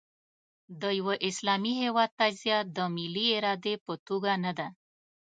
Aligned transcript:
د 0.81 0.83
یوه 0.99 1.15
اسلامي 1.29 1.73
هېواد 1.81 2.09
تجزیه 2.19 2.57
د 2.75 2.77
ملي 2.95 3.27
ارادې 3.39 3.73
په 3.85 3.93
توګه 4.07 4.31
نه 4.43 4.51
ده. 4.57 4.67